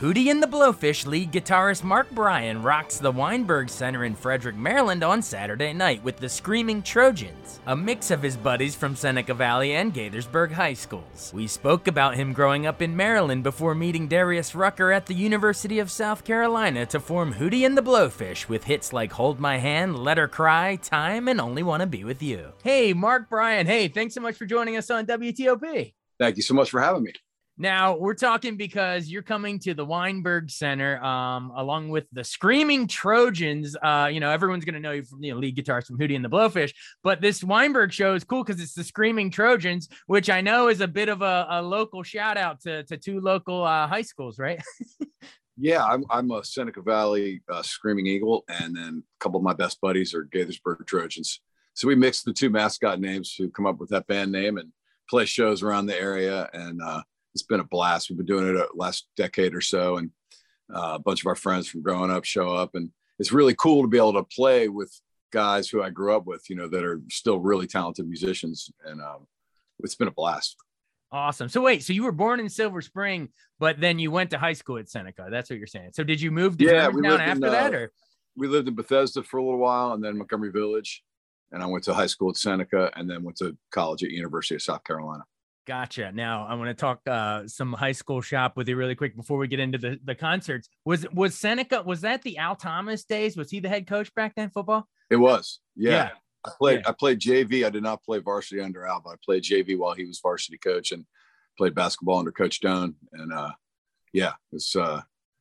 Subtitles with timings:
[0.00, 5.02] Hootie and the Blowfish lead guitarist Mark Bryan rocks the Weinberg Center in Frederick, Maryland
[5.02, 9.72] on Saturday night with the Screaming Trojans, a mix of his buddies from Seneca Valley
[9.72, 11.32] and Gaithersburg High Schools.
[11.34, 15.78] We spoke about him growing up in Maryland before meeting Darius Rucker at the University
[15.78, 19.98] of South Carolina to form Hootie and the Blowfish with hits like Hold My Hand,
[19.98, 22.52] Let Her Cry, Time, and Only Wanna Be With You.
[22.62, 23.66] Hey, Mark Bryan.
[23.66, 25.94] Hey, thanks so much for joining us on WTOP.
[26.18, 27.14] Thank you so much for having me.
[27.58, 32.86] Now we're talking because you're coming to the Weinberg Center, um, along with the Screaming
[32.86, 33.74] Trojans.
[33.82, 36.16] Uh, you know, everyone's gonna know you from the you know, lead guitarist from Hootie
[36.16, 40.28] and the Blowfish, but this Weinberg show is cool because it's the Screaming Trojans, which
[40.28, 43.62] I know is a bit of a, a local shout out to, to two local
[43.62, 44.62] uh, high schools, right?
[45.56, 49.54] yeah, I'm, I'm a Seneca Valley uh, Screaming Eagle, and then a couple of my
[49.54, 51.40] best buddies are Gaithersburg Trojans.
[51.72, 54.72] So we mixed the two mascot names to come up with that band name and
[55.08, 57.02] play shows around the area and uh,
[57.36, 58.08] it's been a blast.
[58.08, 60.10] We've been doing it a last decade or so, and
[60.74, 63.82] uh, a bunch of our friends from growing up show up, and it's really cool
[63.82, 64.90] to be able to play with
[65.32, 69.02] guys who I grew up with, you know, that are still really talented musicians, and
[69.02, 69.26] um,
[69.80, 70.56] it's been a blast.
[71.12, 71.50] Awesome.
[71.50, 73.28] So wait, so you were born in Silver Spring,
[73.58, 75.28] but then you went to high school at Seneca.
[75.30, 75.90] That's what you're saying.
[75.92, 77.92] So did you move to yeah, after in, that, uh, or
[78.34, 81.04] we lived in Bethesda for a little while, and then Montgomery Village,
[81.52, 84.54] and I went to high school at Seneca, and then went to college at University
[84.54, 85.24] of South Carolina.
[85.66, 86.12] Gotcha.
[86.12, 89.36] Now I want to talk uh, some high school shop with you really quick before
[89.36, 90.68] we get into the, the concerts.
[90.84, 91.82] Was was Seneca?
[91.82, 93.36] Was that the Al Thomas days?
[93.36, 94.50] Was he the head coach back then?
[94.50, 94.88] Football?
[95.10, 95.58] It was.
[95.74, 95.90] Yeah.
[95.90, 96.10] yeah.
[96.44, 96.80] I played.
[96.84, 96.88] Yeah.
[96.88, 97.66] I played JV.
[97.66, 100.58] I did not play varsity under Al, but I played JV while he was varsity
[100.58, 101.04] coach and
[101.58, 102.94] played basketball under Coach Doan.
[103.12, 103.50] And uh,
[104.12, 105.00] yeah, it was, uh,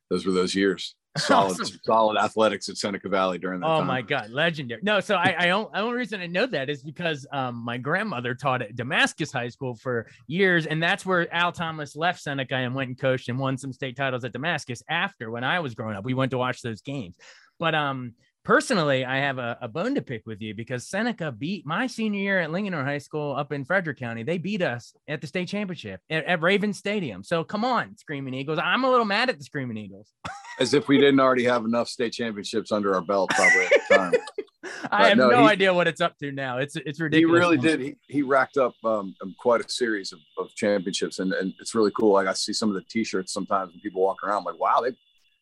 [0.09, 1.80] those were those years solid, awesome.
[1.84, 3.68] solid athletics at Seneca Valley during that.
[3.68, 3.88] Oh time.
[3.88, 4.81] my God, legendary!
[4.84, 5.72] No, so I, I don't.
[5.72, 9.50] The only reason I know that is because um, my grandmother taught at Damascus High
[9.50, 13.40] School for years, and that's where Al Thomas left Seneca and went and coached and
[13.40, 14.84] won some state titles at Damascus.
[14.90, 17.16] After when I was growing up, we went to watch those games.
[17.59, 18.14] But um,
[18.45, 22.22] personally, I have a, a, bone to pick with you because Seneca beat my senior
[22.22, 24.23] year at Linganore High School up in Frederick County.
[24.23, 27.23] They beat us at the state championship at, at Raven Stadium.
[27.23, 28.59] So come on, Screaming Eagles.
[28.63, 30.13] I'm a little mad at the Screaming Eagles.
[30.59, 33.95] As if we didn't already have enough state championships under our belt, probably at the
[33.95, 34.13] time.
[34.91, 36.59] I have no, no he, idea what it's up to now.
[36.59, 37.35] It's it's ridiculous.
[37.35, 37.79] He really did.
[37.81, 41.75] He, he racked up um, um, quite a series of, of championships, and, and it's
[41.75, 42.13] really cool.
[42.13, 44.81] Like I see some of the T-shirts sometimes when people walk around, I'm like, wow,
[44.81, 44.95] they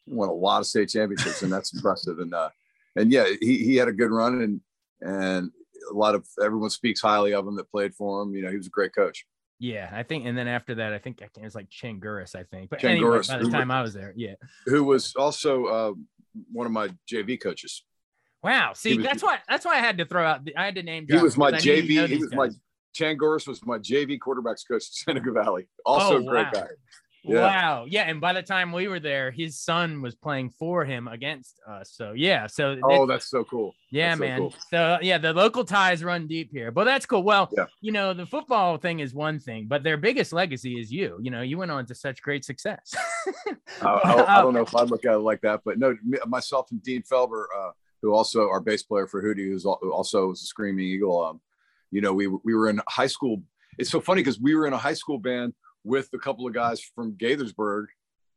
[0.08, 2.20] won a lot of state championships, and that's impressive.
[2.20, 2.50] And uh,
[2.96, 4.62] and yeah, he, he had a good run and
[5.02, 5.52] and
[5.92, 8.34] a lot of everyone speaks highly of him that played for him.
[8.36, 9.26] You know, he was a great coach.
[9.60, 12.70] Yeah, I think, and then after that, I think it was like Changuris, I think.
[12.70, 15.94] But Changuris, anyway, by the time I was there, yeah, who was also uh,
[16.52, 17.84] one of my JV coaches.
[18.44, 20.42] Wow, see, was, that's why that's why I had to throw out.
[20.58, 21.06] I had to name.
[21.10, 22.08] He was my JV.
[22.08, 22.38] He was guys.
[22.38, 22.50] my
[22.94, 25.68] Changuris was my JV quarterbacks coach at Seneca Valley.
[25.86, 26.52] Also, oh, a great wow.
[26.52, 26.68] guy.
[27.24, 27.42] Yeah.
[27.42, 27.86] Wow.
[27.88, 28.04] Yeah.
[28.04, 31.92] And by the time we were there, his son was playing for him against us.
[31.94, 32.48] So yeah.
[32.48, 33.74] So oh, that's so cool.
[33.92, 34.38] Yeah, that's man.
[34.38, 34.56] So, cool.
[34.70, 37.24] so, yeah, the local ties run deep here, but that's cool.
[37.24, 37.66] Well, yeah.
[37.80, 41.18] you know, the football thing is one thing, but their biggest legacy is you.
[41.22, 42.94] You know, you went on to such great success.
[43.82, 45.96] I, I, I, don't know if I look at it like that, but no,
[46.28, 47.72] myself and Dean Felber, uh,
[48.02, 51.24] who also our bass player for Hootie, who's also was a Screaming Eagle.
[51.24, 51.42] Um,
[51.90, 53.44] you know, we we were in high school.
[53.78, 55.54] It's so funny because we were in a high school band
[55.84, 57.86] with a couple of guys from Gaithersburg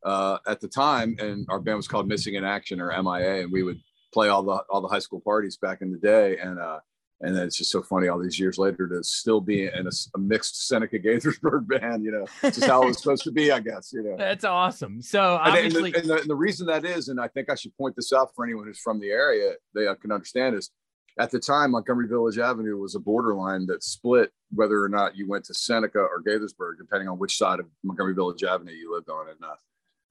[0.05, 3.53] uh, at the time, and our band was called Missing in Action or MIA, and
[3.53, 3.81] we would
[4.13, 6.81] play all the all the high school parties back in the day, and uh,
[7.21, 9.91] and then it's just so funny all these years later to still be in a,
[10.15, 13.61] a mixed Seneca Gaithersburg band, you know, just how it was supposed to be, I
[13.61, 14.17] guess, you know.
[14.19, 15.01] That's awesome.
[15.01, 17.55] So obviously, and, the, and, the, and, the, reason that is, and I think I
[17.55, 20.71] should point this out for anyone who's from the area, they can understand is
[21.19, 25.29] at the time, Montgomery Village Avenue was a borderline that split whether or not you
[25.29, 29.09] went to Seneca or Gaithersburg, depending on which side of Montgomery Village Avenue you lived
[29.09, 29.29] on.
[29.29, 29.57] And, uh,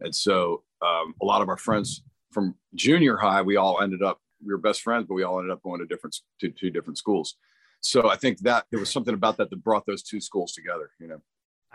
[0.01, 4.19] and so um, a lot of our friends from junior high, we all ended up
[4.45, 6.97] we were best friends, but we all ended up going to different to two different
[6.97, 7.35] schools.
[7.79, 10.91] So I think that there was something about that that brought those two schools together.
[10.99, 11.21] You know.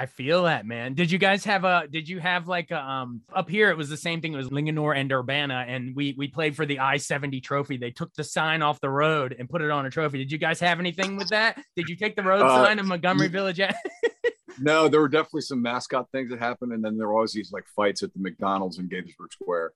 [0.01, 0.95] I feel that, man.
[0.95, 1.87] Did you guys have a?
[1.87, 3.69] Did you have like a, um up here?
[3.69, 4.33] It was the same thing.
[4.33, 7.77] It was Linganore and Urbana, and we we played for the I seventy trophy.
[7.77, 10.17] They took the sign off the road and put it on a trophy.
[10.17, 11.63] Did you guys have anything with that?
[11.77, 13.61] Did you take the road uh, sign of Montgomery Village?
[14.61, 17.53] no, there were definitely some mascot things that happened, and then there were always these
[17.53, 19.73] like fights at the McDonald's in Gaithersburg Square.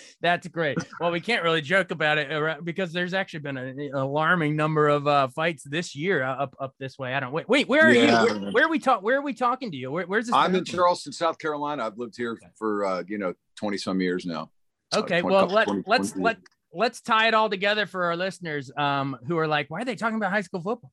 [0.20, 0.78] That's great.
[1.00, 4.88] Well, we can't really joke about it uh, because there's actually been an alarming number
[4.88, 7.14] of uh, fights this year uh, up up this way.
[7.14, 7.48] I don't wait.
[7.48, 8.24] Wait, where are yeah.
[8.24, 8.40] you?
[8.40, 9.02] Where, where, are we talk?
[9.02, 9.90] Where are we talking to you?
[9.90, 10.34] Where, where's this?
[10.34, 11.84] I'm in Charleston, South Carolina.
[11.84, 14.50] I've lived here for uh, you know 20 some years now.
[14.94, 16.36] Okay, 20, well let 20, let's 20 let
[16.72, 19.96] let's tie it all together for our listeners um, who are like, why are they
[19.96, 20.90] talking about high school football?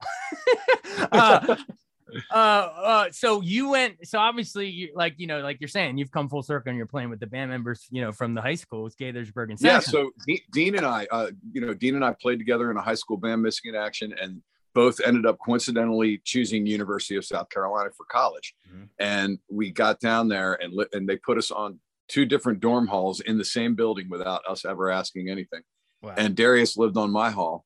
[1.12, 1.56] uh,
[2.32, 6.12] uh, uh, so you went, so obviously, you like, you know, like you're saying, you've
[6.12, 8.56] come full circle and you're playing with the band members, you know, from the high
[8.56, 9.80] school with Gaithersburg and Yeah.
[9.80, 10.12] So
[10.52, 13.18] Dean and I, uh, you know, Dean and I played together in a high school
[13.18, 14.42] band, Missing in Action, and
[14.74, 18.54] both ended up coincidentally choosing University of South Carolina for college.
[18.70, 18.84] Mm-hmm.
[19.00, 22.88] And we got down there and lit, and they put us on two different dorm
[22.88, 25.62] halls in the same building without us ever asking anything.
[26.02, 26.16] Wow.
[26.18, 27.66] And Darius lived on my hall.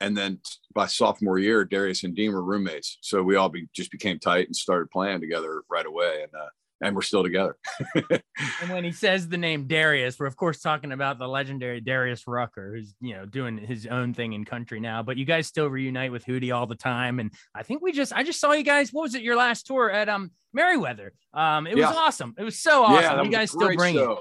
[0.00, 0.40] And then
[0.74, 2.98] by sophomore year, Darius and Dean were roommates.
[3.02, 6.22] So we all be, just became tight and started playing together right away.
[6.22, 6.48] And uh,
[6.82, 7.56] and we're still together.
[7.94, 12.24] and when he says the name Darius, we're of course talking about the legendary Darius
[12.26, 15.02] Rucker, who's you know doing his own thing in country now.
[15.02, 18.12] But you guys still reunite with Hootie all the time, and I think we just
[18.12, 18.92] I just saw you guys.
[18.92, 19.22] What was it?
[19.22, 21.12] Your last tour at um Merriweather.
[21.32, 21.94] Um, it was yeah.
[21.94, 22.34] awesome.
[22.36, 23.18] It was so awesome.
[23.18, 24.12] Yeah, you guys still bring show.
[24.12, 24.18] it.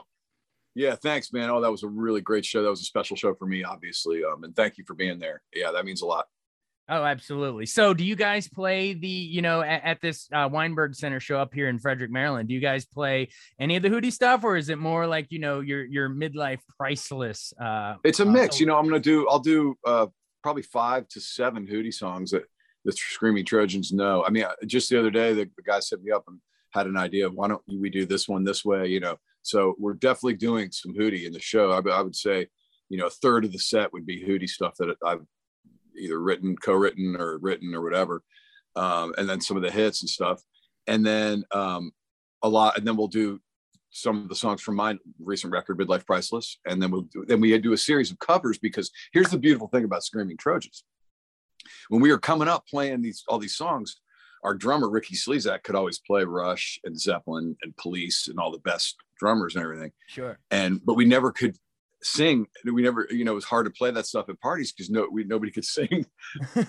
[0.74, 1.50] Yeah, thanks, man.
[1.50, 2.64] Oh, that was a really great show.
[2.64, 4.24] That was a special show for me, obviously.
[4.24, 5.42] Um, and thank you for being there.
[5.54, 6.28] Yeah, that means a lot.
[6.90, 7.68] Oh, absolutely.
[7.68, 11.38] So, do you guys play the, you know, at, at this uh, Weinberg Center show
[11.38, 12.50] up here in Frederick, Maryland?
[12.50, 13.30] Do you guys play
[13.60, 16.60] any of the Hootie stuff, or is it more like you know your your midlife
[16.78, 17.54] priceless?
[17.62, 18.56] Uh, it's a mix.
[18.56, 19.28] Uh, you know, I'm gonna do.
[19.30, 20.08] I'll do uh,
[20.44, 22.44] probably five to seven Hootie songs that
[22.84, 24.26] the Screaming Trojans know.
[24.26, 26.40] I mean, uh, just the other day, the, the guy set me up and
[26.72, 28.88] had an idea of why don't we do this one this way?
[28.88, 31.72] You know, so we're definitely doing some Hootie in the show.
[31.72, 32.48] I, I would say,
[32.90, 35.22] you know, a third of the set would be Hootie stuff that I've
[35.98, 38.24] either written, co-written, or written or whatever,
[38.76, 40.42] um, and then some of the hits and stuff,
[40.88, 41.92] and then um,
[42.42, 43.40] a lot, and then we'll do
[43.92, 47.42] some of the songs from my recent record, Midlife Priceless, and then we'll do, then
[47.42, 50.84] we do a series of covers because here's the beautiful thing about Screaming Trojans.
[51.90, 53.98] When we were coming up playing these all these songs,
[54.44, 58.60] our drummer Ricky Slezak could always play Rush and Zeppelin and Police and all the
[58.60, 59.92] best drummers and everything.
[60.08, 60.40] Sure.
[60.50, 61.56] And but we never could
[62.04, 62.48] sing.
[62.66, 65.08] We never, you know, it was hard to play that stuff at parties because no,
[65.12, 66.06] we nobody could sing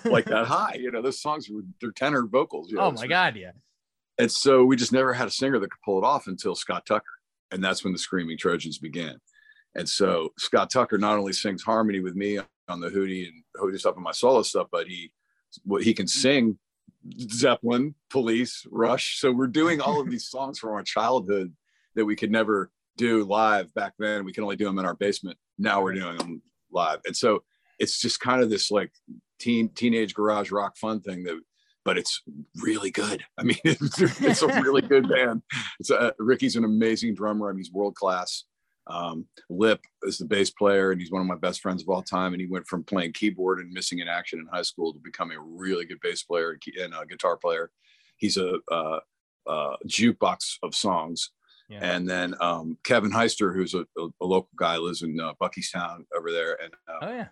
[0.05, 0.77] like that high.
[0.79, 2.71] You know, those songs were they're tenor vocals.
[2.71, 3.53] You know, oh my god, yeah.
[4.19, 6.85] And so we just never had a singer that could pull it off until Scott
[6.87, 7.05] Tucker,
[7.51, 9.19] and that's when the Screaming Trojans began.
[9.75, 12.39] And so Scott Tucker not only sings harmony with me
[12.69, 15.13] on the Hootie and Hootie stuff and my solo stuff, but he
[15.65, 16.59] what he can sing
[17.31, 19.19] Zeppelin, Police, Rush.
[19.19, 21.55] So we're doing all of these songs from our childhood
[21.95, 24.25] that we could never do live back then.
[24.25, 25.39] We can only do them in our basement.
[25.59, 27.01] Now we're doing them live.
[27.07, 27.43] And so
[27.79, 28.93] it's just kind of this like
[29.39, 31.41] teen teenage garage rock fun thing that
[31.85, 32.23] but it's
[32.61, 33.25] really good.
[33.39, 35.43] I mean, it's, it's a really good band.
[35.81, 37.49] It's a, uh, Ricky's an amazing drummer.
[37.49, 38.45] I mean, he's world class.
[38.89, 42.03] Um, Lip is the bass player, and he's one of my best friends of all
[42.03, 42.33] time.
[42.33, 45.39] And he went from playing keyboard and missing in action in high school to becoming
[45.39, 47.71] a really good bass player and a guitar player.
[48.17, 48.99] He's a, a,
[49.47, 51.31] a jukebox of songs.
[51.73, 51.95] Yeah.
[51.95, 56.05] And then um, Kevin Heister, who's a, a, a, local guy, lives in uh, Buckeystown
[56.15, 56.59] over there.
[56.63, 57.29] And uh, oh yeah,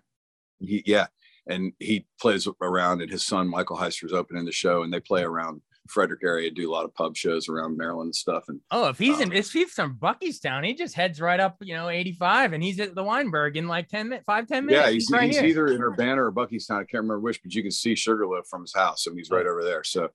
[0.60, 1.06] he, yeah,
[1.46, 3.02] and he plays around.
[3.02, 6.50] And his son Michael Heister is opening the show, and they play around Frederick area,
[6.50, 8.44] do a lot of pub shows around Maryland and stuff.
[8.48, 11.56] And oh, if he's um, in, if he's from Buckeystown, he just heads right up,
[11.60, 14.86] you know, 85, and he's at the Weinberg in like 10 minutes, five, 10 minutes.
[14.86, 16.76] Yeah, he's, he's, right he's either in Urbana or Buckeystown.
[16.76, 19.06] I can't remember which, but you can see Sugarloaf from his house.
[19.06, 19.84] Mean, he's right over there.
[19.84, 20.08] So,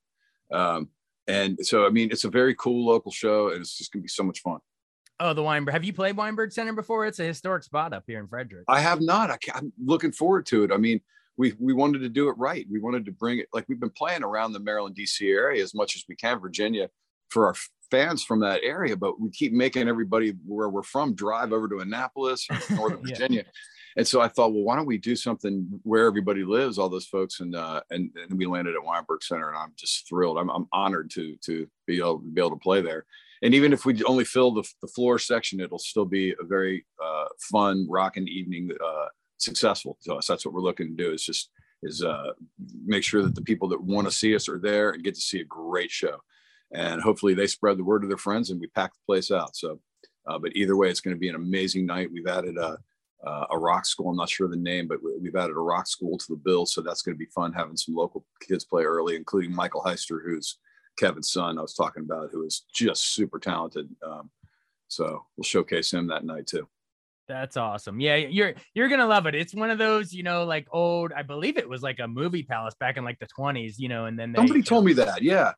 [0.51, 0.89] um,
[1.27, 4.09] and so, I mean, it's a very cool local show, and it's just gonna be
[4.09, 4.59] so much fun.
[5.19, 5.73] Oh, the Weinberg.
[5.73, 7.05] Have you played Weinberg Center before?
[7.05, 8.65] It's a historic spot up here in Frederick.
[8.67, 9.29] I have not.
[9.31, 10.71] I am looking forward to it.
[10.71, 10.99] I mean,
[11.37, 12.65] we we wanted to do it right.
[12.69, 15.27] We wanted to bring it like we've been playing around the Maryland D.C.
[15.29, 16.89] area as much as we can, Virginia,
[17.29, 17.55] for our
[17.91, 18.97] fans from that area.
[18.97, 23.13] But we keep making everybody where we're from drive over to Annapolis, Northern yeah.
[23.13, 23.45] Virginia.
[23.97, 27.05] And so I thought, well, why don't we do something where everybody lives, all those
[27.07, 30.37] folks, and uh, and, and we landed at Weinberg Center, and I'm just thrilled.
[30.37, 33.05] I'm, I'm honored to to be able to be able to play there.
[33.41, 36.85] And even if we only fill the, the floor section, it'll still be a very
[37.03, 39.97] uh, fun, rocking evening uh, successful.
[39.99, 41.51] So that's what we're looking to do is just
[41.83, 42.31] is uh,
[42.85, 45.21] make sure that the people that want to see us are there and get to
[45.21, 46.17] see a great show.
[46.73, 49.55] And hopefully they spread the word to their friends and we pack the place out.
[49.55, 49.79] So
[50.27, 52.11] Uh, but either way, it's going to be an amazing night.
[52.11, 52.57] We've added
[53.23, 54.09] a, a rock school.
[54.09, 56.65] I'm not sure of the name, but we've added a rock school to the bill.
[56.65, 60.19] So that's going to be fun having some local kids play early, including Michael Heister,
[60.23, 60.57] who's
[60.97, 63.89] Kevin's son I was talking about, who is just super talented.
[64.05, 64.29] Um,
[64.87, 66.67] so we'll showcase him that night too.
[67.27, 67.99] That's awesome.
[67.99, 69.33] Yeah, you're you're gonna love it.
[69.33, 71.11] It's one of those, you know, like old.
[71.11, 74.05] I believe it was like a movie palace back in like the 20s, you know,
[74.05, 75.23] and then they, somebody told me that.
[75.23, 75.53] Yeah,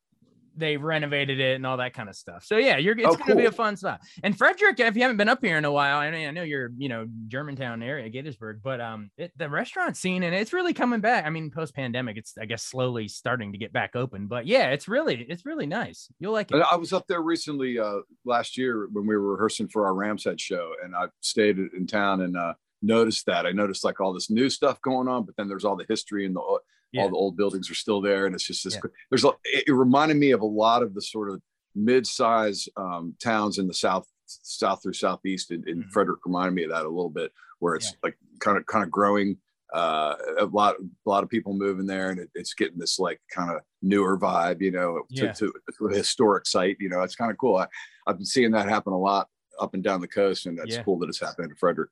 [0.57, 2.43] they renovated it and all that kind of stuff.
[2.43, 4.01] So yeah, you're it's oh, gonna be a fun spot.
[4.23, 6.43] And Frederick, if you haven't been up here in a while, I know I know
[6.43, 10.73] you're you know Germantown area, Gaithersburg, but um it, the restaurant scene and it's really
[10.73, 11.25] coming back.
[11.25, 14.27] I mean, post pandemic, it's I guess slowly starting to get back open.
[14.27, 16.09] But yeah, it's really it's really nice.
[16.19, 16.63] You'll like it.
[16.71, 20.23] I was up there recently uh last year when we were rehearsing for our Rams
[20.25, 23.45] Head show, and I stayed in town and uh noticed that.
[23.45, 26.25] I noticed like all this new stuff going on, but then there's all the history
[26.25, 26.41] and the
[26.91, 27.03] yeah.
[27.03, 28.89] all the old buildings are still there and it's just this yeah.
[29.09, 31.41] there's a, it reminded me of a lot of the sort of
[31.75, 35.89] mid-size um, towns in the south south through southeast and, and mm-hmm.
[35.89, 37.97] frederick reminded me of that a little bit where it's yeah.
[38.03, 39.37] like kind of kind of growing
[39.73, 43.19] uh, a lot a lot of people moving there and it, it's getting this like
[43.33, 47.15] kind of newer vibe you know to, to, to, a historic site you know it's
[47.15, 47.67] kind of cool I,
[48.07, 49.27] i've been seeing that happen a lot
[49.59, 51.89] up and down the coast and that's cool that it's happening in frederick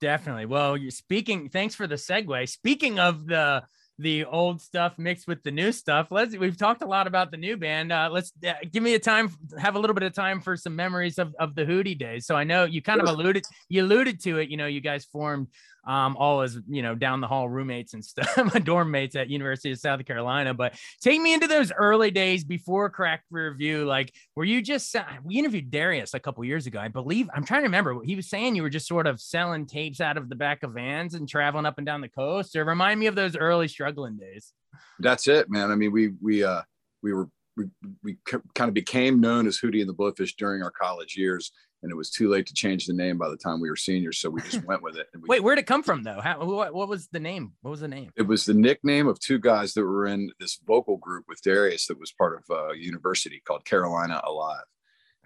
[0.00, 3.62] definitely well you're speaking thanks for the segue speaking of the
[3.98, 6.08] the old stuff mixed with the new stuff.
[6.10, 7.92] Let's we've talked a lot about the new band.
[7.92, 10.76] Uh, let's uh, give me a time, have a little bit of time for some
[10.76, 12.26] memories of, of the Hootie days.
[12.26, 14.50] So I know you kind of alluded you alluded to it.
[14.50, 15.48] You know, you guys formed
[15.86, 19.30] um, all as you know down the hall roommates and stuff, my dorm mates at
[19.30, 20.54] University of South Carolina.
[20.54, 23.84] But take me into those early days before Cracked Rear View.
[23.84, 27.28] Like, were you just we interviewed Darius a couple years ago, I believe.
[27.34, 28.02] I'm trying to remember.
[28.04, 30.72] He was saying you were just sort of selling tapes out of the back of
[30.72, 32.56] vans and traveling up and down the coast.
[32.56, 34.52] Or remind me of those early struggling days.
[34.98, 35.70] That's it, man.
[35.70, 36.62] I mean, we we uh
[37.02, 37.66] we were we,
[38.02, 38.16] we
[38.54, 41.52] kind of became known as Hootie and the Blowfish during our college years
[41.82, 44.18] and it was too late to change the name by the time we were seniors.
[44.18, 45.06] So we just went with it.
[45.14, 46.20] We, Wait, where'd it come from though?
[46.20, 47.52] How, what, what was the name?
[47.62, 48.10] What was the name?
[48.16, 51.86] It was the nickname of two guys that were in this vocal group with Darius
[51.86, 54.64] that was part of a university called Carolina Alive.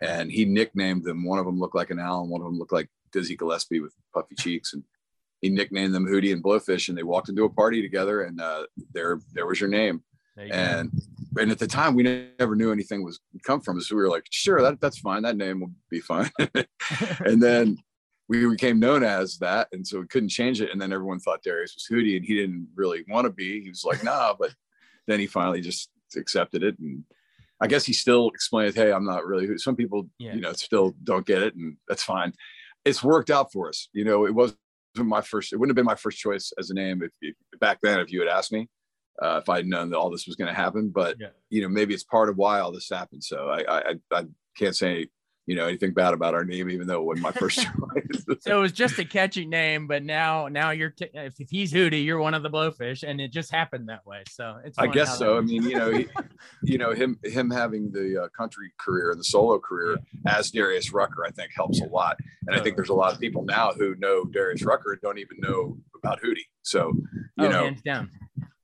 [0.02, 1.25] And he nicknamed them.
[1.25, 3.80] One of them looked like an owl, and one of them looked like Dizzy Gillespie
[3.80, 4.73] with puffy cheeks.
[4.73, 4.83] And
[5.42, 6.88] he nicknamed them Hootie and Blowfish.
[6.88, 8.64] And they walked into a party together, and uh,
[8.95, 10.02] there, there was your name.
[10.50, 10.90] And
[11.38, 12.02] and at the time we
[12.38, 15.23] never knew anything was come from so we were like sure that that's fine.
[15.23, 16.30] That name will be fine.
[17.25, 17.78] And then
[18.28, 20.70] we became known as that and so we couldn't change it.
[20.70, 23.62] And then everyone thought darius was hootie and he didn't really want to be.
[23.62, 24.54] He was like nah but
[25.06, 26.78] then he finally just accepted it.
[26.78, 27.04] And
[27.61, 30.32] i guess he still explained hey i'm not really who some people yeah.
[30.32, 32.32] you know still don't get it and that's fine.
[32.87, 33.88] It's worked out for us.
[33.92, 34.59] You know it wasn't
[34.97, 37.78] my first it wouldn't have been my first choice as a name if, if back
[37.82, 38.68] then if you had asked me
[39.23, 40.91] uh, if I'd known that all this was going to happen.
[40.91, 41.29] But yeah.
[41.50, 43.25] you know, maybe it's part of why all this happened.
[43.25, 44.25] So I, I, I
[44.57, 45.09] can't say
[45.47, 48.25] you know anything bad about our name, even though it wasn't my first choice.
[48.41, 52.05] so it was just a catchy name, but now now you're t- if he's Hootie,
[52.05, 54.23] you're one of the Blowfish, and it just happened that way.
[54.29, 55.39] So it's I guess so.
[55.39, 56.07] I mean, you know, he,
[56.62, 60.39] you know him him having the uh, country career and the solo career yeah.
[60.39, 62.17] as Darius Rucker, I think helps a lot.
[62.47, 65.39] And I think there's a lot of people now who know Darius Rucker don't even
[65.41, 66.47] know about Hootie.
[66.62, 66.93] So
[67.39, 68.09] you oh, know, hands down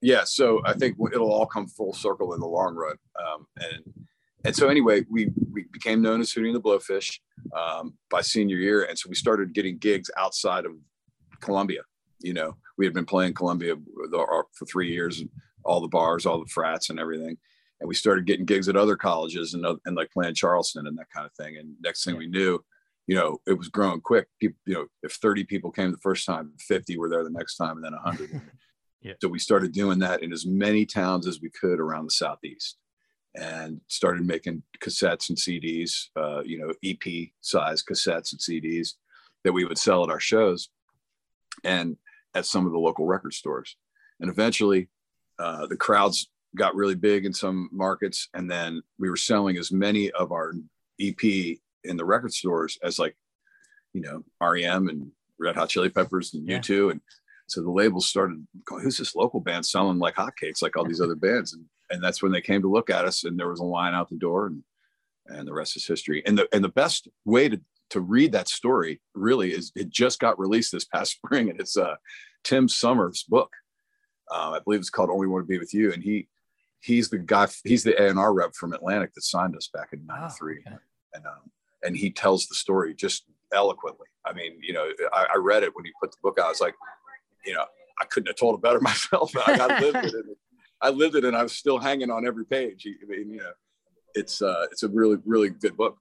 [0.07, 2.95] yeah, so I think it'll all come full circle in the long run.
[3.21, 4.07] Um, and
[4.45, 7.19] and so anyway, we we became known as Hootie and the Blowfish
[7.53, 10.75] um, by senior year, and so we started getting gigs outside of
[11.41, 11.81] Columbia.
[12.21, 13.75] You know, we had been playing Columbia
[14.13, 15.25] for three years,
[15.65, 17.37] all the bars, all the frats, and everything.
[17.81, 21.11] And we started getting gigs at other colleges and, and like playing Charleston and that
[21.13, 21.57] kind of thing.
[21.57, 22.65] And next thing we knew,
[23.09, 24.29] you know, it was growing quick.
[24.41, 27.57] People, you know, if 30 people came the first time, 50 were there the next
[27.57, 28.41] time, and then 100.
[29.03, 29.15] Yeah.
[29.21, 32.77] So we started doing that in as many towns as we could around the southeast,
[33.35, 38.95] and started making cassettes and CDs, uh, you know, EP size cassettes and CDs
[39.45, 40.71] that we would sell at our shows,
[41.65, 41.97] and
[42.35, 43.77] at some of the local record stores.
[44.21, 44.89] And eventually,
[45.39, 49.71] uh, the crowds got really big in some markets, and then we were selling as
[49.71, 50.55] many of our
[51.01, 53.17] EP in the record stores as like,
[53.93, 56.59] you know, REM and Red Hot Chili Peppers and yeah.
[56.59, 57.01] U2 and
[57.47, 61.01] so the labels started going, who's this local band selling like hotcakes like all these
[61.01, 61.53] other bands?
[61.53, 63.95] And, and that's when they came to look at us and there was a line
[63.95, 64.63] out the door and,
[65.27, 66.23] and the rest is history.
[66.27, 67.61] And the, and the best way to,
[67.91, 71.77] to read that story really is it just got released this past spring and it's
[71.77, 71.97] uh,
[72.43, 73.53] Tim Sommer's book.
[74.31, 75.93] Uh, I believe it's called Only Want to Be With You.
[75.93, 76.27] And he,
[76.81, 80.65] he's the guy, he's the A&R rep from Atlantic that signed us back in 93.
[80.67, 80.79] Oh, okay.
[81.15, 81.51] And, um,
[81.85, 84.07] and he tells the story just eloquently.
[84.25, 86.47] I mean, you know, I, I, read it when he put the book out.
[86.47, 86.75] I was like,
[87.47, 87.65] you know,
[88.01, 89.33] I couldn't have told it better myself.
[89.37, 90.15] I, I lived it.
[90.15, 90.37] And,
[90.83, 92.87] I lived it, and I was still hanging on every page.
[92.87, 93.53] I mean, you know,
[94.15, 95.99] it's uh, it's a really really good book.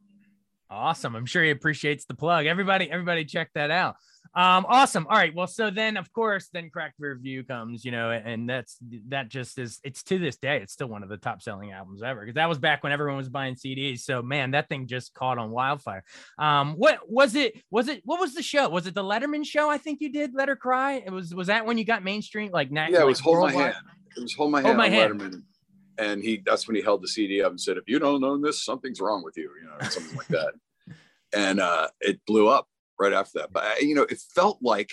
[0.69, 1.15] Awesome.
[1.15, 2.47] I'm sure he appreciates the plug.
[2.47, 3.95] Everybody, everybody check that out.
[4.33, 5.07] Um, awesome.
[5.09, 5.33] All right.
[5.33, 8.77] Well, so then of course, then Cracked Rear View comes, you know, and that's
[9.07, 12.03] that just is it's to this day, it's still one of the top selling albums
[12.03, 13.99] ever because that was back when everyone was buying CDs.
[13.99, 16.03] So man, that thing just caught on wildfire.
[16.37, 17.61] Um, what was it?
[17.71, 18.67] Was it what was the show?
[18.69, 19.69] Was it the Letterman show?
[19.69, 21.03] I think you did Let Her Cry.
[21.05, 23.75] It was was that when you got mainstream like yeah, it was Hold My Hand.
[24.17, 24.67] It was Hold My Hand.
[24.67, 25.21] Hold My Hand.
[25.21, 25.43] Letterman.
[25.97, 28.41] And he that's when he held the CD up and said, if you don't own
[28.41, 30.53] this, something's wrong with you, you know, something like that.
[31.33, 33.53] And uh, it blew up right after that.
[33.53, 34.91] But you know, it felt like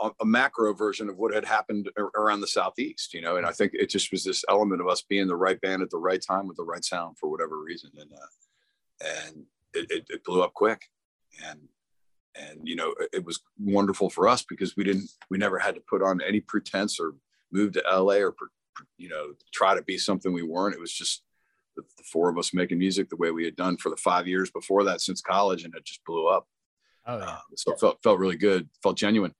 [0.00, 3.14] a, a, macro version of what had happened around the southeast.
[3.14, 5.60] You know, and I think it just was this element of us being the right
[5.60, 9.44] band at the right time with the right sound for whatever reason, and uh, and
[9.74, 10.82] it, it, it blew up quick,
[11.48, 11.60] and
[12.34, 15.82] and you know, it was wonderful for us because we didn't, we never had to
[15.82, 17.14] put on any pretense or
[17.50, 18.34] move to LA or
[18.96, 20.74] you know try to be something we weren't.
[20.74, 21.22] It was just
[21.76, 24.26] the, the, four of us making music the way we had done for the five
[24.26, 26.46] years before that since college, and it just blew up.
[27.06, 27.24] Oh yeah.
[27.24, 28.68] Uh, so it felt felt really good.
[28.82, 29.34] Felt genuine.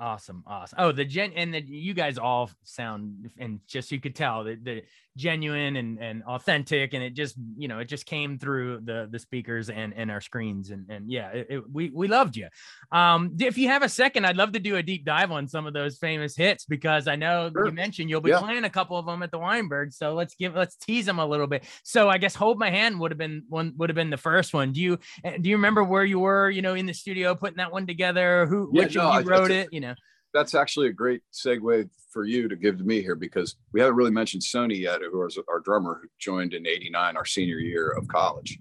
[0.00, 0.78] Awesome, awesome.
[0.80, 4.64] Oh, the gen and the you guys all sound and just you could tell that
[4.64, 4.82] the
[5.18, 9.18] genuine and, and authentic and it just you know it just came through the the
[9.18, 12.46] speakers and and our screens and and yeah it, it, we we loved you
[12.92, 15.66] um if you have a second i'd love to do a deep dive on some
[15.66, 17.66] of those famous hits because i know sure.
[17.66, 18.38] you mentioned you'll be yeah.
[18.38, 21.26] playing a couple of them at the weinberg so let's give let's tease them a
[21.26, 24.10] little bit so i guess hold my hand would have been one would have been
[24.10, 26.86] the first one do you eh, do you remember where you were you know in
[26.86, 29.87] the studio putting that one together who yeah, which no, you wrote it you know
[30.34, 33.96] that's actually a great segue for you to give to me here because we haven't
[33.96, 37.90] really mentioned Soni yet, who was our drummer who joined in '89, our senior year
[37.90, 38.58] of college.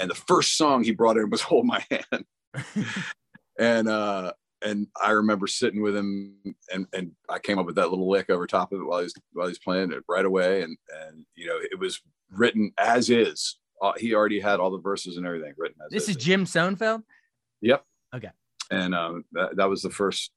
[0.00, 2.24] And the first song he brought in was "Hold My Hand,"
[3.58, 4.32] and uh,
[4.62, 6.34] and I remember sitting with him,
[6.72, 9.14] and and I came up with that little lick over top of it while he's
[9.32, 13.58] while he's playing it right away, and and you know it was written as is.
[13.80, 15.90] Uh, he already had all the verses and everything written as.
[15.90, 17.04] This is, is Jim Sonefeld.
[17.60, 17.84] Yep.
[18.14, 18.30] Okay.
[18.72, 20.32] And um, that, that was the first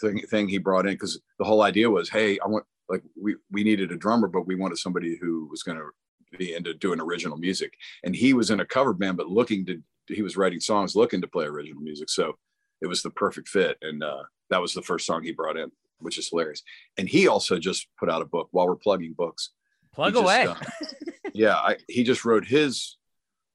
[0.00, 3.36] thing, thing he brought in because the whole idea was, hey, I want like we
[3.50, 7.00] we needed a drummer, but we wanted somebody who was going to be into doing
[7.00, 7.74] original music.
[8.04, 11.20] And he was in a cover band, but looking to he was writing songs, looking
[11.20, 12.08] to play original music.
[12.08, 12.36] So
[12.80, 15.70] it was the perfect fit, and uh, that was the first song he brought in,
[15.98, 16.62] which is hilarious.
[16.96, 19.50] And he also just put out a book while we're plugging books.
[19.92, 20.44] Plug away.
[20.44, 21.00] Just, uh,
[21.34, 22.98] yeah, I, he just wrote his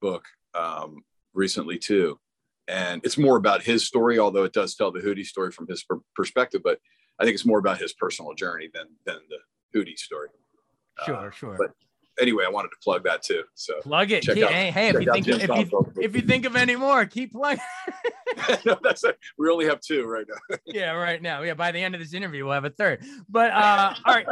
[0.00, 0.24] book
[0.54, 1.02] um,
[1.32, 2.18] recently too,
[2.68, 5.82] and it's more about his story, although it does tell the Hootie story from his
[5.82, 6.62] per- perspective.
[6.62, 6.78] But
[7.18, 10.28] I think it's more about his personal journey than than the Hootie story.
[11.04, 11.56] Sure, uh, sure.
[11.58, 11.72] But
[12.20, 13.44] anyway, I wanted to plug that too.
[13.54, 14.24] So plug it.
[14.24, 17.04] Keep, out, hey, hey if you think if you, if you think of any more,
[17.06, 17.64] keep plugging.
[18.66, 19.18] no, that's it.
[19.38, 20.56] We only have two right now.
[20.66, 21.42] yeah, right now.
[21.42, 23.04] Yeah, by the end of this interview, we'll have a third.
[23.28, 24.26] But uh, all right.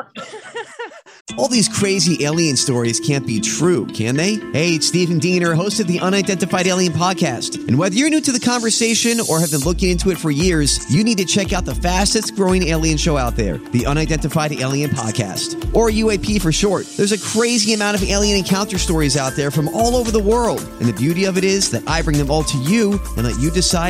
[1.39, 4.35] all these crazy alien stories can't be true, can they?
[4.53, 7.67] Hey, it's Stephen Diener, host of the Unidentified Alien Podcast.
[7.69, 10.91] And whether you're new to the conversation or have been looking into it for years,
[10.93, 14.91] you need to check out the fastest growing alien show out there, the Unidentified Alien
[14.91, 16.87] Podcast, or UAP for short.
[16.97, 20.61] There's a crazy amount of alien encounter stories out there from all over the world.
[20.81, 23.39] And the beauty of it is that I bring them all to you and let
[23.41, 23.90] you decide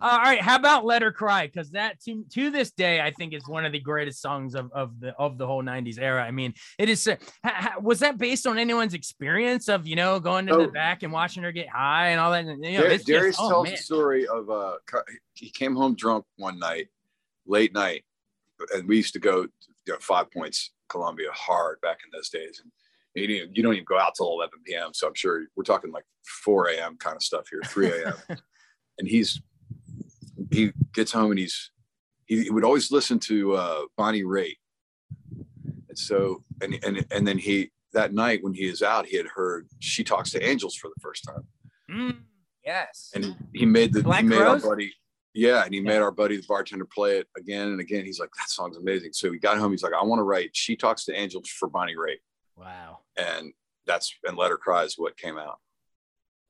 [0.00, 1.46] Uh, all right, how about "Let Her Cry"?
[1.46, 4.70] Because that to, to this day, I think is one of the greatest songs of,
[4.72, 6.22] of the of the whole '90s era.
[6.22, 7.06] I mean, it is.
[7.06, 10.62] Uh, ha, was that based on anyone's experience of you know going to oh.
[10.62, 12.44] the back and watching her get high and all that?
[12.44, 13.72] And, you know, Dar- Darius just, oh, tells man.
[13.74, 14.76] the story of uh,
[15.34, 16.88] he came home drunk one night,
[17.46, 18.04] late night,
[18.74, 19.46] and we used to go
[19.88, 22.70] you know, Five Points, Columbia, hard back in those days, and
[23.14, 24.90] you don't, you don't even go out till 11 p.m.
[24.92, 26.04] So I'm sure we're talking like
[26.44, 26.96] 4 a.m.
[26.98, 28.14] kind of stuff here, 3 a.m.
[28.98, 29.40] and he's
[30.50, 31.70] he gets home and he's
[32.26, 34.58] he, he would always listen to uh, Bonnie Raitt.
[35.88, 39.26] And so and and and then he that night when he is out, he had
[39.26, 41.46] heard she talks to angels for the first time.
[41.90, 42.18] Mm,
[42.64, 43.10] yes.
[43.14, 44.62] And he made the Black he made Rose?
[44.62, 44.92] our buddy
[45.38, 45.86] yeah, and he yeah.
[45.86, 48.04] made our buddy the bartender play it again and again.
[48.04, 49.12] He's like, that song's amazing.
[49.12, 49.70] So he got home.
[49.70, 52.18] He's like, I want to write She Talks to Angels for Bonnie Raitt.
[52.56, 52.98] Wow.
[53.16, 53.52] And
[53.86, 55.58] that's and Let Her Cry is what came out.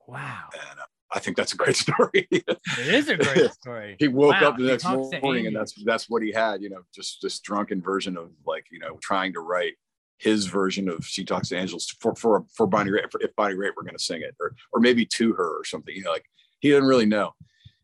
[0.07, 0.45] Wow.
[0.53, 2.27] And uh, I think that's a great story.
[2.31, 3.95] it is a great story.
[3.99, 4.85] he woke Wow, up the next
[5.21, 8.65] morning and that's that's what he had, you know, just this drunken version of like,
[8.71, 9.73] you know, trying to write
[10.17, 13.55] his version of She Talks to Angels for for for Bonnie Raitt, for if Bonnie
[13.55, 15.95] Raitt were going to sing it, or or maybe to her or something.
[15.95, 16.25] You know, like
[16.59, 17.33] he didn't really know.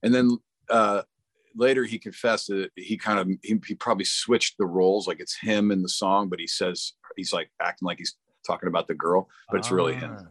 [0.04, 0.38] And then
[0.70, 1.04] uh,
[1.56, 5.38] later he confessed that he kind of he, he probably switched the roles, like it's
[5.40, 8.94] him in the song, but he says he's like acting like he's talking about the
[8.94, 10.28] girl, but it's really him, Ah,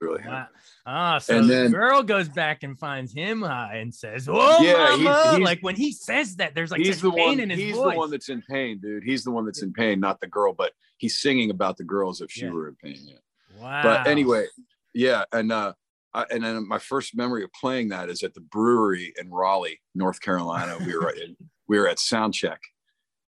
[0.00, 0.46] really wow.
[0.86, 4.62] Ah, so And the then- girl goes back and finds him high and says, "Oh,
[4.62, 7.40] Yeah, mama!" he's- like when he says that, there's like he's the pain one.
[7.40, 7.92] in his He's voice.
[7.94, 9.02] the one that's in pain, dude.
[9.04, 10.52] He's the one that's in pain, not the girl.
[10.52, 12.50] But he's singing about the girl as if she Yeah.
[12.50, 12.98] were in pain.
[13.00, 13.16] Yeah.
[13.60, 13.82] wow.
[13.82, 14.46] But anyway,
[14.94, 15.72] yeah, and uh,
[16.14, 19.80] I, and then my first memory of playing that is at the brewery in Raleigh,
[19.94, 20.76] North Carolina.
[20.84, 21.36] We were in,
[21.68, 22.60] we were at sound check,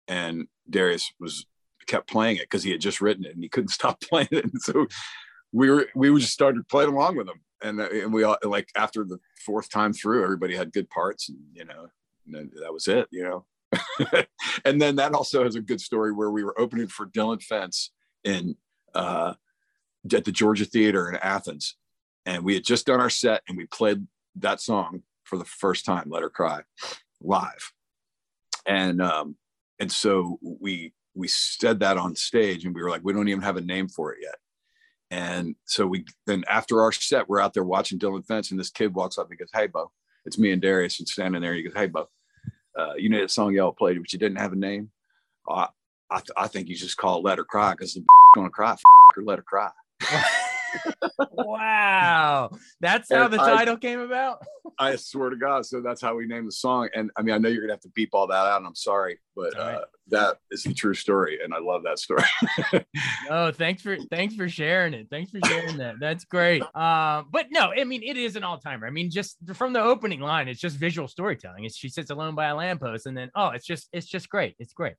[0.06, 1.46] and Darius was
[1.86, 4.44] kept playing it because he had just written it and he couldn't stop playing it.
[4.44, 4.86] And so
[5.52, 8.68] we were we just started playing along with them, and uh, and we all like
[8.76, 11.88] after the fourth time through, everybody had good parts, and you know,
[12.26, 13.44] and that was it, you know.
[14.64, 17.92] and then that also has a good story where we were opening for Dillon Fence
[18.24, 18.56] in
[18.94, 19.34] uh,
[20.12, 21.76] at the Georgia Theater in Athens,
[22.26, 24.06] and we had just done our set and we played
[24.36, 26.62] that song for the first time, "Let Her Cry,"
[27.20, 27.72] live,
[28.66, 29.36] and um,
[29.78, 33.42] and so we we said that on stage, and we were like, we don't even
[33.42, 34.36] have a name for it yet.
[35.10, 38.70] And so we then after our set, we're out there watching Dillon Fence, and this
[38.70, 39.90] kid walks up and goes, "Hey, Bo,
[40.26, 42.08] it's me and Darius." And standing there, he goes, "Hey, Bo,
[42.78, 44.90] uh, you know that song y'all played, but you didn't have a name.
[45.48, 45.66] Uh,
[46.10, 48.72] I th- I think you just call it Let Her Cry because the gonna cry,
[48.72, 48.82] f-
[49.14, 49.70] her, let her cry."
[51.32, 54.42] wow, that's how And the I- title came about.
[54.78, 55.66] I swear to God.
[55.66, 56.88] So that's how we named the song.
[56.94, 58.74] And I mean, I know you're gonna have to beep all that out, and I'm
[58.74, 59.76] sorry, but All right.
[59.76, 62.24] uh, that is the true story, and I love that story.
[63.30, 65.08] Oh, thanks for thanks for sharing it.
[65.10, 65.96] Thanks for sharing that.
[66.00, 66.62] That's great.
[66.74, 68.86] Um, but no, I mean it is an all timer.
[68.86, 71.64] I mean, just from the opening line, it's just visual storytelling.
[71.64, 74.56] It's she sits alone by a lamppost, and then oh, it's just it's just great.
[74.58, 74.94] It's great.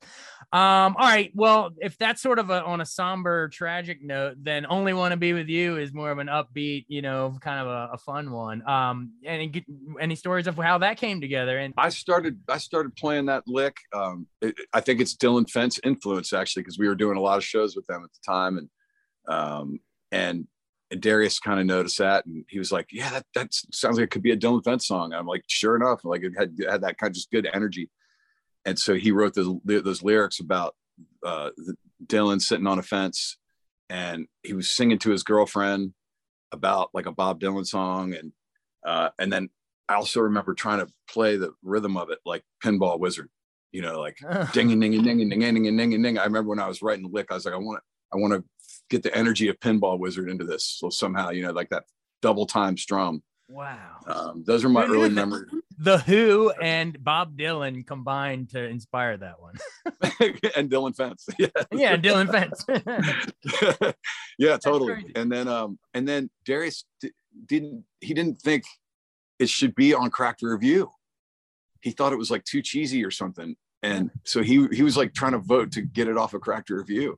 [0.54, 1.32] Um, all right.
[1.34, 5.17] Well, if that's sort of a, on a somber, tragic note, then only want to
[5.17, 8.32] be with you is more of an upbeat, you know, kind of a, a fun
[8.32, 8.67] one.
[8.69, 9.65] Um, any
[9.99, 11.58] any stories of how that came together?
[11.58, 13.78] And I started I started playing that lick.
[13.91, 17.38] Um, it, I think it's Dillon Fence influence actually because we were doing a lot
[17.38, 18.70] of shows with them at the time, and
[19.28, 19.80] um,
[20.12, 20.48] and,
[20.92, 24.06] and Darius kind of noticed that, and he was like, "Yeah, that that sounds like
[24.06, 26.82] it could be a Dillon Fence song." I'm like, "Sure enough, like it had had
[26.82, 27.89] that kind of just good energy,"
[28.65, 30.76] and so he wrote those those lyrics about
[31.26, 31.52] uh,
[32.06, 33.38] Dylan sitting on a fence,
[33.89, 35.94] and he was singing to his girlfriend
[36.52, 38.32] about like a Bob Dylan song, and
[38.86, 39.50] uh, and then
[39.88, 43.30] I also remember trying to play the rhythm of it like Pinball Wizard,
[43.71, 44.17] you know, like
[44.53, 46.17] ding and ding and ding and ding and ding and ding and ding.
[46.17, 48.19] I remember when I was writing the lick, I was like, I want to, I
[48.19, 48.43] want to
[48.89, 50.63] get the energy of Pinball Wizard into this.
[50.65, 51.84] So somehow, you know, like that
[52.21, 53.21] double time strum.
[53.47, 53.77] wow,
[54.08, 55.15] Um, those are my Who knew early that?
[55.15, 55.49] memories.
[55.77, 59.55] the Who and Bob Dylan combined to inspire that one.
[60.55, 61.27] and Dillon Fence.
[61.39, 61.47] Yeah.
[61.71, 62.65] yeah, Dillon Fence.
[64.38, 64.93] yeah, totally.
[64.93, 65.12] crazy.
[65.15, 67.12] And then, um, and then Darius d-
[67.45, 68.63] didn't, he didn't think
[69.39, 70.91] it should be on Cracked Rear View.
[71.82, 73.56] He thought it was like too cheesy or something.
[73.82, 76.70] And so he, he was like trying to vote to get it off of Cracked
[76.70, 77.18] Rear View.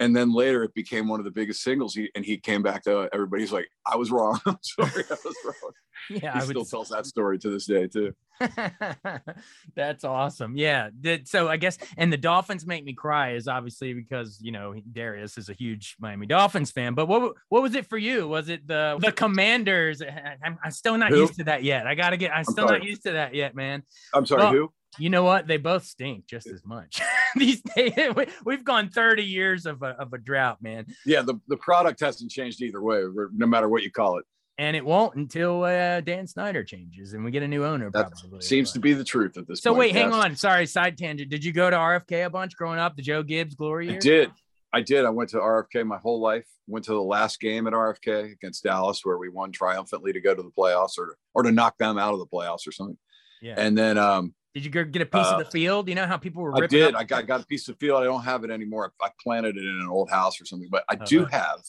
[0.00, 1.94] And then later it became one of the biggest singles.
[1.94, 4.40] He, and he came back to everybody's like, I was wrong.
[4.46, 5.04] I'm sorry.
[5.10, 5.72] I was wrong.
[6.10, 8.14] yeah, he I would still tells that story to this day too.
[9.76, 10.56] That's awesome.
[10.56, 10.88] Yeah.
[11.24, 15.36] So I guess, and the Dolphins make me cry is obviously because you know Darius
[15.36, 16.94] is a huge Miami Dolphins fan.
[16.94, 18.26] But what what was it for you?
[18.28, 20.02] Was it the the Commanders?
[20.02, 21.20] I'm, I'm still not Who?
[21.20, 21.86] used to that yet.
[21.86, 22.34] I gotta get.
[22.34, 23.82] I'm still not used to that yet, man.
[24.14, 24.42] I'm sorry.
[24.42, 24.72] Well, who?
[24.98, 25.46] You know what?
[25.46, 27.00] They both stink just as much.
[27.36, 31.22] These days, we, we've gone 30 years of a, of a drought, man, Yeah.
[31.22, 33.02] The, the product hasn't changed either way,
[33.34, 34.24] no matter what you call it.
[34.58, 37.90] and it won't until uh, Dan Snyder changes and we get a new owner.
[37.90, 38.40] That probably.
[38.42, 39.78] seems to be the truth at this So point.
[39.78, 40.36] wait, hang on.
[40.36, 41.30] Sorry, side tangent.
[41.30, 42.96] Did you go to RFK a bunch growing up?
[42.96, 44.30] The Joe Gibbs glory I did.
[44.72, 45.04] I did.
[45.04, 46.46] I went to RFK my whole life.
[46.68, 50.32] Went to the last game at RFK against Dallas, where we won triumphantly to go
[50.34, 52.96] to the playoffs, or or to knock them out of the playoffs, or something.
[53.42, 53.54] Yeah.
[53.56, 55.88] And then um, did you get a piece uh, of the field?
[55.88, 56.94] You know how people were I did.
[56.94, 58.00] I got, I got a piece of field.
[58.00, 58.92] I don't have it anymore.
[59.00, 60.68] I planted it in an old house or something.
[60.70, 61.32] But I Oh, do nice.
[61.32, 61.60] have.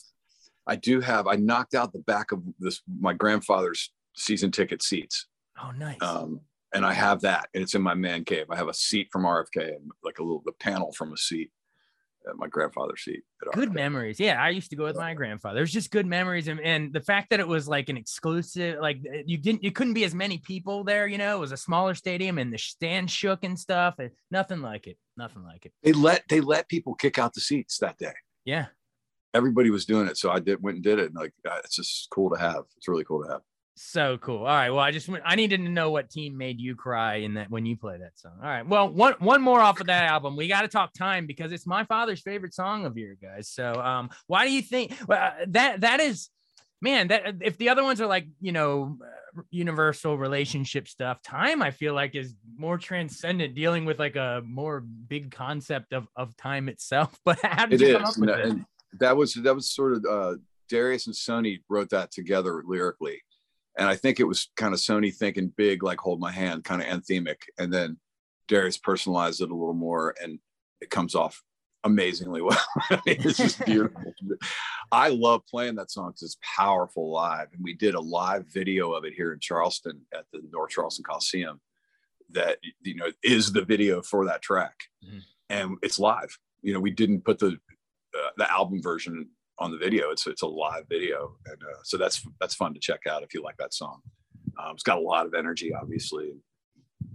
[0.67, 1.27] I do have.
[1.27, 5.27] I knocked out the back of this my grandfather's season ticket seats.
[5.61, 6.01] Oh, nice.
[6.01, 6.41] Um,
[6.73, 8.45] and I have that, and it's in my man cave.
[8.49, 11.51] I have a seat from RFK, and like a little the panel from a seat,
[12.29, 13.23] at my grandfather's seat.
[13.45, 14.19] At good memories.
[14.19, 15.55] Yeah, I used to go with my grandfather.
[15.55, 18.97] There's just good memories, and, and the fact that it was like an exclusive, like
[19.07, 21.07] uh, you didn't, you couldn't be as many people there.
[21.07, 23.95] You know, it was a smaller stadium, and the stand shook and stuff.
[23.99, 24.97] And nothing like it.
[25.17, 25.73] Nothing like it.
[25.83, 28.13] They let they let people kick out the seats that day.
[28.45, 28.67] Yeah.
[29.33, 31.05] Everybody was doing it, so I did went and did it.
[31.05, 32.63] And like, uh, it's just cool to have.
[32.77, 33.41] It's really cool to have.
[33.83, 34.39] So cool.
[34.39, 34.69] All right.
[34.69, 37.65] Well, I just I needed to know what team made you cry in that when
[37.65, 38.33] you play that song.
[38.37, 38.65] All right.
[38.65, 40.35] Well, one one more off of that album.
[40.35, 43.49] We got to talk time because it's my father's favorite song of yours, guys.
[43.49, 46.29] So, um, why do you think well, that that is,
[46.79, 47.07] man?
[47.07, 48.99] That if the other ones are like you know
[49.49, 54.79] universal relationship stuff, time I feel like is more transcendent, dealing with like a more
[54.81, 57.17] big concept of of time itself.
[57.25, 58.45] But how did it you is, up with and, it?
[58.45, 58.65] and
[58.99, 60.35] that was that was sort of uh,
[60.69, 63.21] Darius and Soni wrote that together lyrically,
[63.77, 66.81] and I think it was kind of Soni thinking big, like "Hold My Hand," kind
[66.81, 67.97] of anthemic, and then
[68.47, 70.39] Darius personalized it a little more, and
[70.81, 71.41] it comes off
[71.83, 72.61] amazingly well.
[72.89, 74.13] I mean, it's just beautiful.
[74.91, 78.91] I love playing that song because it's powerful live, and we did a live video
[78.93, 81.61] of it here in Charleston at the North Charleston Coliseum.
[82.29, 85.21] That you know is the video for that track, Mhm.
[85.49, 86.37] and it's live.
[86.61, 87.57] You know, we didn't put the
[88.17, 89.29] uh, the album version
[89.61, 90.09] on the video.
[90.09, 93.33] It's it's a live video, and uh, so that's that's fun to check out if
[93.33, 94.01] you like that song.
[94.59, 96.33] Um, it's got a lot of energy, obviously.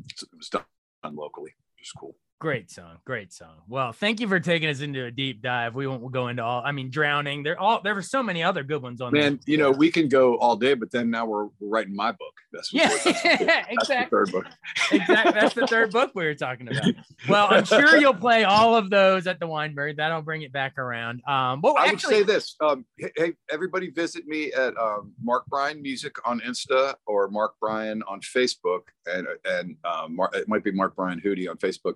[0.08, 0.62] It was done
[1.04, 2.16] locally, which is cool.
[2.38, 3.62] Great song, great song.
[3.66, 5.74] Well, thank you for taking us into a deep dive.
[5.74, 6.62] We won't go into all.
[6.62, 7.42] I mean, drowning.
[7.42, 9.14] There all there were so many other good ones on.
[9.14, 12.12] Man, you know, we can go all day, but then now we're, we're writing my
[12.12, 12.34] book.
[12.52, 14.10] That's Yeah, that's, that's the exactly.
[14.10, 14.44] third book.
[14.92, 15.32] exactly.
[15.40, 16.84] That's the third book we were talking about.
[17.26, 19.96] Well, I'm sure you'll play all of those at the Weinberg.
[19.96, 21.22] That'll bring it back around.
[21.26, 22.54] Um, well, I would say this.
[22.60, 27.54] Um, hey, hey, everybody visit me at um, Mark Bryan Music on Insta or Mark
[27.62, 29.76] Bryan on Facebook, and and
[30.10, 31.94] Mar- it might be Mark Bryan Hootie on Facebook,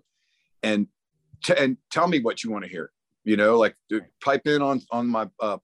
[0.62, 0.87] and
[1.44, 2.90] t- and tell me what you want to hear.
[3.25, 5.59] You know, like dude, pipe in on on my uh,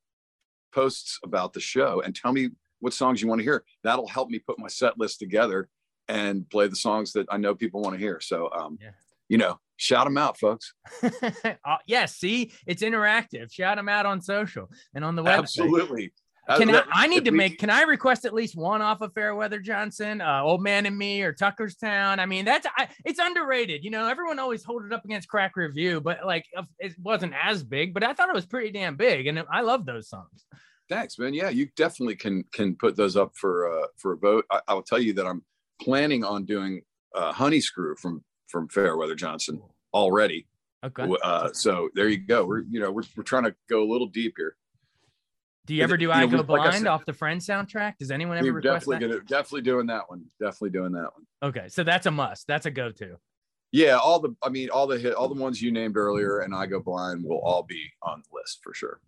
[0.73, 3.65] posts about the show and tell me what songs you want to hear.
[3.83, 5.69] That'll help me put my set list together
[6.09, 8.21] and play the songs that I know people want to hear.
[8.21, 8.91] So, um, Yeah.
[9.29, 10.73] you know, shout them out, folks.
[11.03, 12.17] uh, yes.
[12.17, 13.51] see, it's interactive.
[13.51, 15.39] Shout them out on social and on the website.
[15.39, 16.13] Absolutely.
[16.57, 19.01] Can I, Uh, I need to we- make, can I request at least one off
[19.01, 22.21] of Fairweather Johnson, uh, Old Man and Me or Tucker's Town?
[22.21, 23.83] I mean, that's, I, it's underrated.
[23.83, 26.45] You know, everyone always hold it up against Cracked Rear View, but like
[26.79, 29.27] it wasn't as big, but I thought it was pretty damn big.
[29.27, 30.47] And I love those songs.
[30.89, 31.35] Thanks, man.
[31.35, 34.45] Yeah, you definitely can can put those up for uh, for a vote.
[34.53, 35.43] I, I will tell you that I'm
[35.83, 36.83] planning on doing
[37.13, 39.61] uh, Honey Screw from from Fairweather Johnson
[39.93, 40.47] already.
[40.85, 41.13] Okay.
[41.25, 42.45] Uh, so there you go.
[42.45, 44.55] We're you know we're we're trying to go a little deep here.
[45.67, 47.41] Do you ever do I know, Go we- like I Blind said- off the Friend
[47.41, 47.99] soundtrack?
[47.99, 49.13] Does anyone ever request definitely that?
[49.15, 50.25] gonna definitely doing that one.
[50.41, 51.27] Definitely doing that one.
[51.43, 52.47] Okay, so that's a must.
[52.47, 53.17] That's a go-to.
[53.73, 56.55] Yeah, all the I mean all the hit all the ones you named earlier and
[56.55, 59.01] I Go Blind will all be on the list for sure.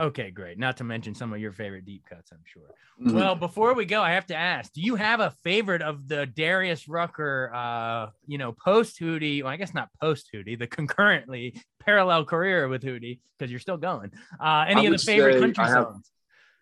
[0.00, 0.58] Okay, great.
[0.58, 2.70] Not to mention some of your favorite deep cuts, I'm sure.
[3.00, 3.12] Mhm.
[3.14, 6.24] Well, before we go, I have to ask: Do you have a favorite of the
[6.26, 9.42] Darius Rucker, uh, you know, post Hootie?
[9.42, 13.76] Well, I guess not post Hootie, the concurrently parallel career with Hootie, because you're still
[13.76, 14.12] going.
[14.40, 16.10] Uh, any of the favorite country I have- songs?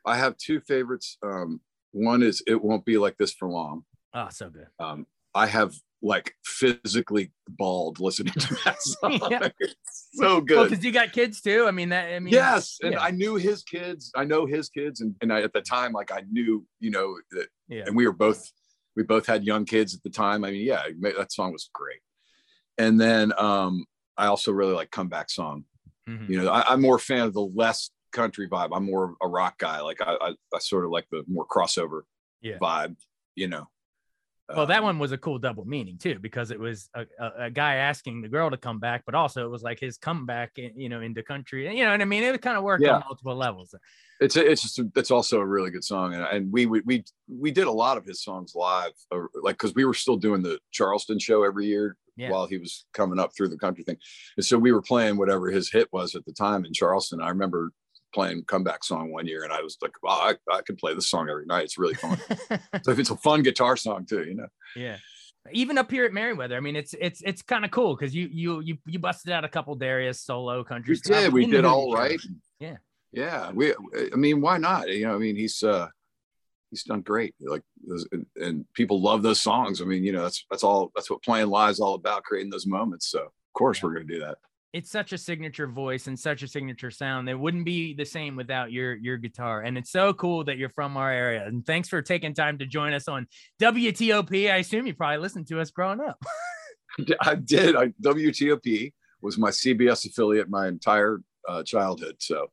[0.04, 1.16] I have two favorites.
[1.22, 1.60] Um,
[1.92, 3.84] one is It Won't Be Like This for Long.
[4.12, 4.66] Oh, so good.
[4.80, 9.20] um, I have like physically bald listening to that song.
[9.30, 9.48] Yeah.
[9.58, 10.70] It's so good.
[10.70, 11.66] because you got kids too.
[11.66, 12.12] I mean, that.
[12.12, 13.00] I mean, yes, and yeah.
[13.00, 14.10] I knew his kids.
[14.16, 17.16] I know his kids, and, and I, at the time, like I knew, you know,
[17.32, 17.84] that, yeah.
[17.86, 18.50] and we were both,
[18.96, 20.44] we both had young kids at the time.
[20.44, 20.82] I mean, yeah,
[21.16, 22.00] that song was great.
[22.78, 23.84] And then um,
[24.16, 25.64] I also really like comeback song.
[26.08, 26.28] Mhm.
[26.30, 28.70] You know, I, I'm more a fan of the less country vibe.
[28.72, 29.80] I'm more a rock guy.
[29.82, 32.02] Like I, I, I sort of like the more crossover
[32.40, 32.56] Yeah.
[32.58, 32.96] vibe.
[33.36, 33.68] You know.
[34.56, 37.44] Well, that Um, one was a cool double meaning too, because it was a, a,
[37.46, 40.52] a guy asking the girl to come back, but also it was like his comeback,
[40.56, 41.74] in, you know, into country.
[41.76, 42.22] You know what I mean?
[42.22, 42.94] It kind of worked Yeah.
[42.96, 43.74] on multiple levels.
[44.20, 46.82] it's a, it's just a, it's also a really good song and, and we we
[46.84, 48.92] we we did a lot of his songs live
[49.42, 52.30] like because we were still doing the charleston show every year Yeah.
[52.30, 53.96] while he was coming up through the country thing
[54.36, 57.30] and so we were playing whatever his hit was at the time in charleston i
[57.30, 57.72] remember
[58.12, 61.08] playing comeback song one year and i was like wow i, I could play this
[61.08, 61.64] song every night.
[61.64, 62.18] It's really fun.
[62.82, 64.48] So if it's a fun guitar song too you know.
[64.76, 64.96] Yeah.
[65.52, 68.28] Even up here at Merriweather, I mean, it's it's it's kind of cool because you
[68.30, 70.92] you you you busted out a couple Darius solo country.
[70.92, 71.32] we stuff did.
[71.32, 72.20] We did all right.
[72.60, 72.76] Yeah.
[73.12, 73.50] yeah.
[73.50, 73.72] We
[74.12, 74.88] i mean why not?
[74.88, 75.88] You know i mean he's uh
[76.70, 77.34] he's done great.
[77.40, 77.62] Like
[78.12, 79.80] and, and people love those songs.
[79.80, 82.50] I mean you know that's that's all that's what playing live is all about creating
[82.50, 83.06] those moments.
[83.10, 83.86] So of course Yeah.
[83.86, 84.36] we're going to do that
[84.72, 87.28] It's such a signature voice and such a signature sound.
[87.28, 89.62] It wouldn't be the same without your your guitar.
[89.62, 91.44] And it's so cool that you're from our area.
[91.44, 93.26] And thanks for taking time to join us on
[93.60, 94.50] WTOP.
[94.50, 96.22] I assume you probably listened to us growing up.
[97.20, 102.46] i did i wtop was my cbs affiliate my entire uh, childhood so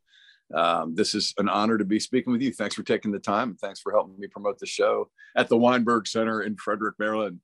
[0.55, 3.55] um, this is an honor to be speaking with you thanks for taking the time
[3.55, 7.39] thanks for helping me promote the show at the weinberg center in frederick maryland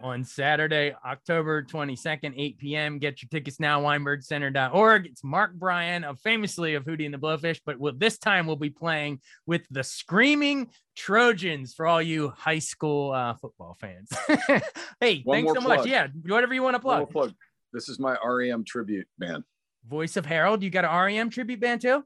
[0.00, 2.98] on Saturday, October 22nd, 8 p.m.
[2.98, 5.06] Get your tickets now, weinbergcenter.org.
[5.06, 8.56] It's Mark Bryan of famously of Hootie and the Blowfish, but we'll, this time we'll
[8.56, 14.10] be playing with the Screaming Trojans for all you high school uh, football fans.
[15.00, 15.86] hey, One thanks so much.
[15.86, 17.10] Yeah, whatever you want to plug.
[17.10, 17.34] plug.
[17.72, 19.44] This is my REM tribute band.
[19.86, 22.04] Voice of Harold, you got an REM tribute band too?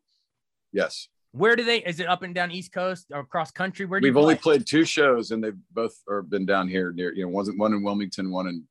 [0.73, 1.09] Yes.
[1.33, 1.79] Where do they?
[1.79, 3.87] Is it up and down East Coast or across country?
[3.87, 4.59] Where do We've only play?
[4.59, 7.73] played two shows and they've both are been down here near, you know, one's one
[7.73, 8.65] in Wilmington, one in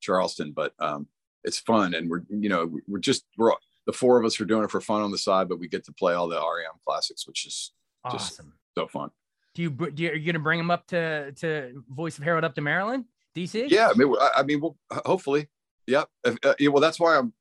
[0.00, 1.08] Charleston, but um,
[1.42, 1.94] it's fun.
[1.94, 3.52] And we're, you know, we're just, we're
[3.86, 5.84] the four of us are doing it for fun on the side, but we get
[5.86, 7.72] to play all the REM classics, which is
[8.12, 8.52] just Awesome.
[8.78, 9.10] so fun.
[9.54, 12.44] Do you, do you are you gonna bring them up to to Voice of Harold
[12.44, 13.04] up to Maryland,
[13.36, 13.70] DC?
[13.70, 13.88] Yeah.
[13.88, 15.48] I mean, I, I mean, we'll hopefully,
[15.86, 16.08] yep.
[16.24, 17.32] If, uh, yeah, well, that's why I'm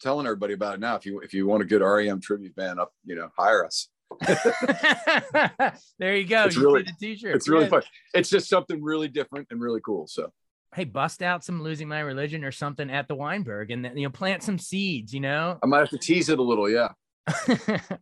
[0.00, 0.96] telling everybody about it now.
[0.96, 3.88] If you, if you want a good REM tribute band up, you know, hire us.
[5.98, 6.44] there you go.
[6.44, 7.34] It's you really- t-shirt.
[7.36, 7.70] It's really Yeah.
[7.70, 7.82] fun.
[8.14, 10.06] It's just something really different and really cool.
[10.06, 10.32] So
[10.74, 14.10] Hey, bust out some losing my religion or something at the Weinberg, and you know
[14.10, 15.12] plant some seeds.
[15.12, 15.58] You know.
[15.62, 16.68] I might have to tease it a little.
[16.70, 16.88] Yeah.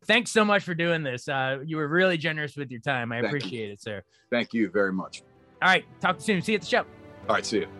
[0.06, 1.28] Thanks so much for doing this.
[1.28, 3.10] Uh, you were really generous with your time.
[3.12, 3.38] I Thank you.
[3.38, 4.02] appreciate it, sir.
[4.30, 5.22] Thank you very much.
[5.60, 6.42] All right, talk to you soon.
[6.42, 6.84] See you at the show.
[7.28, 7.44] All right.
[7.44, 7.79] See you.